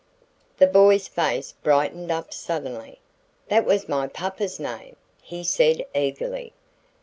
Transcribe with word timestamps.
The 0.57 0.65
boy's 0.65 1.07
face 1.07 1.51
brightened 1.51 2.11
up 2.11 2.33
suddenly. 2.33 2.97
"That 3.49 3.65
was 3.65 3.87
my 3.87 4.07
papa's 4.07 4.59
name," 4.59 4.95
he 5.21 5.43
said 5.43 5.85
eagerly. 5.93 6.53